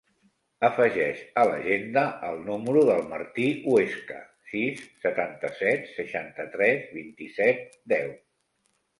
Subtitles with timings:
[0.67, 4.17] Afegeix a l'agenda el número del Martí Huesca:
[4.53, 8.09] sis, setanta-set, seixanta-tres, vint-i-set, deu.